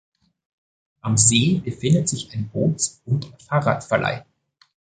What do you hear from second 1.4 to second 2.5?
befindet sich ein